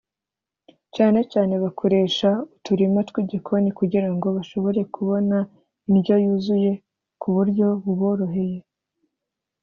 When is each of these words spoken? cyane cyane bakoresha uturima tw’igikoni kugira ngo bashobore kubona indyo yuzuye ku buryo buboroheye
cyane 0.95 1.19
cyane 1.31 1.53
bakoresha 1.63 2.29
uturima 2.55 2.99
tw’igikoni 3.09 3.69
kugira 3.79 4.07
ngo 4.15 4.27
bashobore 4.37 4.81
kubona 4.95 5.37
indyo 5.89 6.15
yuzuye 6.23 6.71
ku 7.21 7.27
buryo 7.35 7.67
buboroheye 7.83 8.59